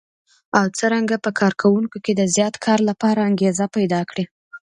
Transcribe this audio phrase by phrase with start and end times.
[0.57, 4.25] او څرنګه په کار کوونکو کې د زیات کار لپاره انګېزه پيدا کړي.